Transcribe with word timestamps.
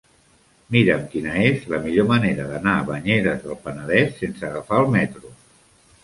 Mira'm 0.75 1.01
quina 1.09 1.33
és 1.49 1.67
la 1.73 1.79
millor 1.83 2.07
manera 2.11 2.45
d'anar 2.51 2.73
a 2.77 2.85
Banyeres 2.87 3.43
del 3.43 3.59
Penedès 3.67 4.17
sense 4.23 4.47
agafar 4.49 4.81
el 4.85 4.89
metro. 4.97 5.35